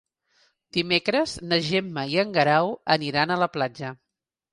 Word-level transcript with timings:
Dimecres 0.77 1.35
na 1.51 1.59
Gemma 1.67 2.05
i 2.13 2.17
en 2.21 2.31
Guerau 2.39 2.71
aniran 2.97 3.35
a 3.35 3.39
la 3.43 3.49
platja. 3.59 3.93